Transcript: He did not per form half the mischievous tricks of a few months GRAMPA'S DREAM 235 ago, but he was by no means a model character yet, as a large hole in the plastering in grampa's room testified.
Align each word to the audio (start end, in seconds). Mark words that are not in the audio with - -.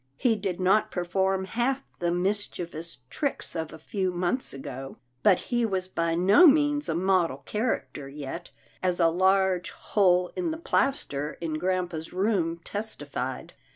He 0.17 0.35
did 0.35 0.59
not 0.59 0.89
per 0.89 1.03
form 1.05 1.45
half 1.45 1.83
the 1.99 2.11
mischievous 2.11 3.03
tricks 3.11 3.55
of 3.55 3.71
a 3.71 3.77
few 3.77 4.09
months 4.11 4.51
GRAMPA'S 4.51 4.61
DREAM 4.63 4.97
235 5.21 5.21
ago, 5.21 5.21
but 5.21 5.39
he 5.53 5.63
was 5.63 5.87
by 5.87 6.15
no 6.15 6.47
means 6.47 6.89
a 6.89 6.95
model 6.95 7.37
character 7.45 8.09
yet, 8.09 8.49
as 8.81 8.99
a 8.99 9.09
large 9.09 9.69
hole 9.69 10.31
in 10.35 10.49
the 10.49 10.57
plastering 10.57 11.37
in 11.39 11.59
grampa's 11.59 12.11
room 12.13 12.57
testified. 12.63 13.53